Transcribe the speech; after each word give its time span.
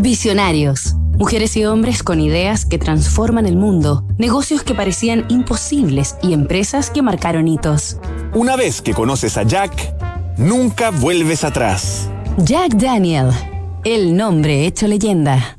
Visionarios. 0.00 0.94
Mujeres 1.18 1.56
y 1.56 1.64
hombres 1.64 2.04
con 2.04 2.20
ideas 2.20 2.64
que 2.64 2.78
transforman 2.78 3.46
el 3.46 3.56
mundo, 3.56 4.04
negocios 4.16 4.62
que 4.62 4.72
parecían 4.72 5.26
imposibles 5.28 6.14
y 6.22 6.34
empresas 6.34 6.90
que 6.90 7.02
marcaron 7.02 7.48
hitos. 7.48 7.96
Una 8.32 8.54
vez 8.54 8.80
que 8.80 8.94
conoces 8.94 9.36
a 9.36 9.42
Jack, 9.42 9.72
nunca 10.38 10.92
vuelves 10.92 11.42
atrás. 11.42 12.08
Jack 12.36 12.74
Daniel, 12.74 13.30
el 13.82 14.16
nombre 14.16 14.66
hecho 14.66 14.86
leyenda. 14.86 15.58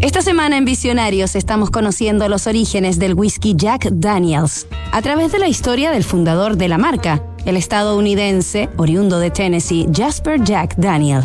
Esta 0.00 0.22
semana 0.22 0.56
en 0.56 0.64
Visionarios 0.64 1.36
estamos 1.36 1.70
conociendo 1.70 2.26
los 2.30 2.46
orígenes 2.46 2.98
del 2.98 3.12
whisky 3.12 3.54
Jack 3.54 3.90
Daniels 3.92 4.66
a 4.92 5.02
través 5.02 5.30
de 5.30 5.38
la 5.38 5.48
historia 5.48 5.90
del 5.90 6.04
fundador 6.04 6.56
de 6.56 6.68
la 6.68 6.78
marca, 6.78 7.22
el 7.44 7.56
estadounidense, 7.56 8.68
oriundo 8.76 9.18
de 9.18 9.30
Tennessee, 9.30 9.88
Jasper 9.94 10.42
Jack 10.42 10.76
Daniel. 10.76 11.22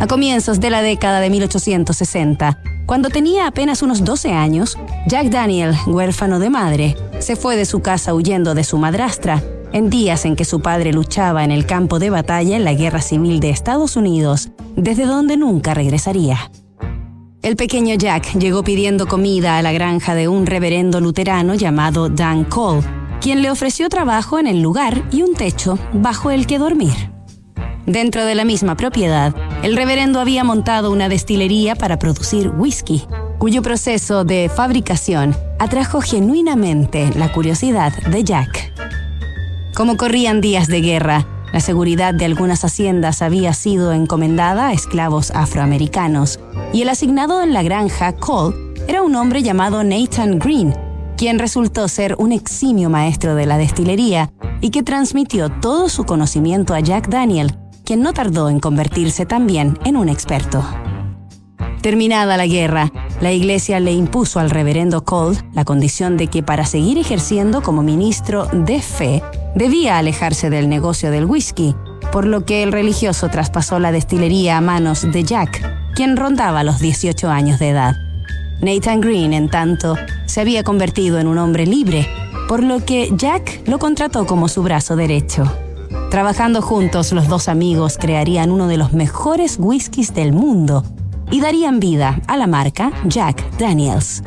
A 0.00 0.06
comienzos 0.06 0.60
de 0.60 0.70
la 0.70 0.82
década 0.82 1.20
de 1.20 1.30
1860, 1.30 2.58
cuando 2.86 3.08
tenía 3.08 3.46
apenas 3.46 3.82
unos 3.82 4.04
12 4.04 4.32
años, 4.32 4.76
Jack 5.06 5.28
Daniel, 5.28 5.74
huérfano 5.86 6.38
de 6.38 6.50
madre, 6.50 6.96
se 7.18 7.36
fue 7.36 7.56
de 7.56 7.64
su 7.64 7.80
casa 7.80 8.12
huyendo 8.12 8.54
de 8.54 8.64
su 8.64 8.76
madrastra, 8.76 9.42
en 9.72 9.90
días 9.90 10.24
en 10.24 10.36
que 10.36 10.44
su 10.44 10.60
padre 10.60 10.92
luchaba 10.92 11.44
en 11.44 11.50
el 11.50 11.66
campo 11.66 11.98
de 11.98 12.10
batalla 12.10 12.56
en 12.56 12.64
la 12.64 12.74
Guerra 12.74 13.00
Civil 13.00 13.40
de 13.40 13.50
Estados 13.50 13.96
Unidos, 13.96 14.50
desde 14.76 15.06
donde 15.06 15.36
nunca 15.36 15.74
regresaría. 15.74 16.50
El 17.42 17.56
pequeño 17.56 17.94
Jack 17.94 18.34
llegó 18.38 18.62
pidiendo 18.62 19.06
comida 19.06 19.58
a 19.58 19.62
la 19.62 19.72
granja 19.72 20.14
de 20.14 20.28
un 20.28 20.46
reverendo 20.46 21.00
luterano 21.00 21.54
llamado 21.54 22.08
Dan 22.08 22.44
Cole, 22.44 22.82
quien 23.20 23.42
le 23.42 23.50
ofreció 23.50 23.88
trabajo 23.88 24.38
en 24.38 24.46
el 24.46 24.60
lugar 24.60 25.04
y 25.10 25.22
un 25.22 25.34
techo 25.34 25.78
bajo 25.92 26.30
el 26.30 26.46
que 26.46 26.58
dormir. 26.58 27.14
Dentro 27.86 28.24
de 28.24 28.34
la 28.34 28.44
misma 28.44 28.76
propiedad, 28.76 29.34
el 29.62 29.76
reverendo 29.76 30.18
había 30.18 30.42
montado 30.42 30.90
una 30.90 31.08
destilería 31.08 31.74
para 31.74 31.98
producir 31.98 32.48
whisky, 32.48 33.04
cuyo 33.38 33.60
proceso 33.60 34.24
de 34.24 34.50
fabricación 34.54 35.36
atrajo 35.58 36.00
genuinamente 36.00 37.10
la 37.14 37.30
curiosidad 37.32 37.92
de 38.10 38.24
Jack. 38.24 38.72
Como 39.74 39.96
corrían 39.96 40.40
días 40.40 40.68
de 40.68 40.80
guerra, 40.80 41.26
la 41.52 41.60
seguridad 41.60 42.14
de 42.14 42.24
algunas 42.24 42.64
haciendas 42.64 43.22
había 43.22 43.52
sido 43.52 43.92
encomendada 43.92 44.68
a 44.68 44.72
esclavos 44.72 45.30
afroamericanos, 45.30 46.40
y 46.72 46.82
el 46.82 46.88
asignado 46.88 47.42
en 47.42 47.52
la 47.52 47.62
granja, 47.62 48.16
Cole, 48.16 48.56
era 48.88 49.02
un 49.02 49.14
hombre 49.14 49.42
llamado 49.42 49.84
Nathan 49.84 50.38
Green, 50.38 50.74
quien 51.16 51.38
resultó 51.38 51.88
ser 51.88 52.16
un 52.18 52.32
eximio 52.32 52.90
maestro 52.90 53.34
de 53.34 53.46
la 53.46 53.58
destilería 53.58 54.30
y 54.60 54.70
que 54.70 54.82
transmitió 54.82 55.48
todo 55.48 55.88
su 55.88 56.04
conocimiento 56.04 56.74
a 56.74 56.80
Jack 56.80 57.08
Daniel, 57.08 57.56
quien 57.84 58.02
no 58.02 58.12
tardó 58.12 58.48
en 58.48 58.60
convertirse 58.60 59.26
también 59.26 59.78
en 59.84 59.96
un 59.96 60.08
experto. 60.08 60.64
Terminada 61.82 62.38
la 62.38 62.46
guerra, 62.46 62.90
la 63.20 63.32
iglesia 63.32 63.78
le 63.78 63.92
impuso 63.92 64.40
al 64.40 64.48
reverendo 64.48 65.04
Cole 65.04 65.38
la 65.52 65.64
condición 65.66 66.16
de 66.16 66.28
que 66.28 66.42
para 66.42 66.64
seguir 66.64 66.96
ejerciendo 66.96 67.62
como 67.62 67.82
ministro 67.82 68.46
de 68.52 68.80
fe 68.80 69.22
debía 69.54 69.98
alejarse 69.98 70.48
del 70.48 70.68
negocio 70.70 71.10
del 71.10 71.26
whisky, 71.26 71.76
por 72.10 72.26
lo 72.26 72.46
que 72.46 72.62
el 72.62 72.72
religioso 72.72 73.28
traspasó 73.28 73.78
la 73.80 73.92
destilería 73.92 74.56
a 74.56 74.62
manos 74.62 75.10
de 75.12 75.24
Jack, 75.24 75.94
quien 75.94 76.16
rondaba 76.16 76.64
los 76.64 76.78
18 76.78 77.28
años 77.28 77.58
de 77.58 77.68
edad. 77.68 77.96
Nathan 78.62 79.00
Green, 79.00 79.34
en 79.34 79.50
tanto, 79.50 79.94
se 80.34 80.40
había 80.40 80.64
convertido 80.64 81.20
en 81.20 81.28
un 81.28 81.38
hombre 81.38 81.64
libre, 81.64 82.08
por 82.48 82.60
lo 82.60 82.84
que 82.84 83.08
Jack 83.16 83.62
lo 83.68 83.78
contrató 83.78 84.26
como 84.26 84.48
su 84.48 84.64
brazo 84.64 84.96
derecho. 84.96 85.44
Trabajando 86.10 86.60
juntos, 86.60 87.12
los 87.12 87.28
dos 87.28 87.46
amigos 87.46 87.98
crearían 88.00 88.50
uno 88.50 88.66
de 88.66 88.76
los 88.76 88.92
mejores 88.92 89.58
whiskies 89.60 90.12
del 90.12 90.32
mundo 90.32 90.82
y 91.30 91.40
darían 91.40 91.78
vida 91.78 92.20
a 92.26 92.36
la 92.36 92.48
marca 92.48 92.90
Jack 93.04 93.48
Daniels. 93.58 94.24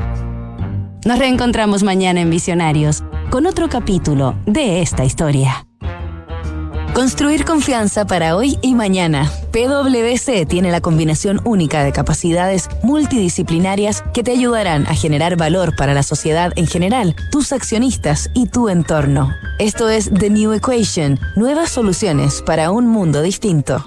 Nos 1.03 1.19
reencontramos 1.19 1.83
mañana 1.83 2.21
en 2.21 2.29
Visionarios 2.29 3.03
con 3.29 3.45
otro 3.45 3.67
capítulo 3.67 4.33
de 4.45 4.81
esta 4.81 5.03
historia. 5.03 5.66
Construir 6.97 7.45
confianza 7.45 8.07
para 8.07 8.35
hoy 8.35 8.57
y 8.63 8.73
mañana. 8.73 9.31
PwC 9.51 10.47
tiene 10.47 10.71
la 10.71 10.81
combinación 10.81 11.39
única 11.43 11.83
de 11.83 11.91
capacidades 11.91 12.69
multidisciplinarias 12.81 14.03
que 14.15 14.23
te 14.23 14.31
ayudarán 14.31 14.87
a 14.87 14.95
generar 14.95 15.37
valor 15.37 15.75
para 15.75 15.93
la 15.93 16.01
sociedad 16.01 16.53
en 16.55 16.65
general, 16.65 17.15
tus 17.31 17.51
accionistas 17.51 18.31
y 18.33 18.47
tu 18.47 18.67
entorno. 18.67 19.29
Esto 19.59 19.89
es 19.89 20.09
The 20.11 20.31
New 20.31 20.53
Equation, 20.53 21.19
nuevas 21.35 21.69
soluciones 21.69 22.41
para 22.41 22.71
un 22.71 22.87
mundo 22.87 23.21
distinto. 23.21 23.85